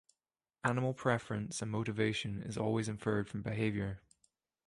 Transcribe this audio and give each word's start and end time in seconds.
Animal 0.63 0.95
preference 0.95 1.61
and 1.61 1.69
motivation 1.69 2.41
is 2.41 2.57
always 2.57 2.89
inferred 2.89 3.29
from 3.29 3.43
behavior. 3.43 4.01